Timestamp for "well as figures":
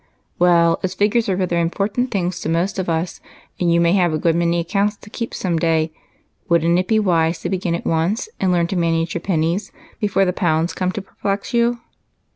0.39-1.29